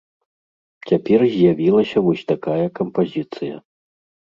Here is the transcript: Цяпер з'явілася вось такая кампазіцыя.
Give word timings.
Цяпер 0.89 1.19
з'явілася 1.35 1.97
вось 2.09 2.25
такая 2.33 2.65
кампазіцыя. 2.83 3.55